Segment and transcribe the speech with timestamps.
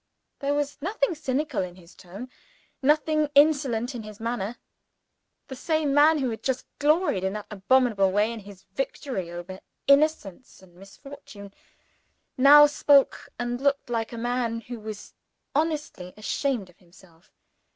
[0.39, 2.27] There was nothing cynical in his tone,
[2.81, 4.57] nothing insolent in his manner.
[5.47, 9.59] The same man who had just gloried in that abominable way, in his victory over
[9.85, 11.53] innocence and misfortune,
[12.35, 15.13] now spoke and looked like a man who was
[15.53, 17.31] honestly ashamed of himself.